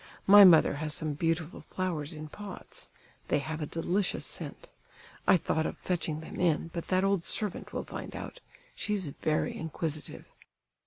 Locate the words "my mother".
0.25-0.77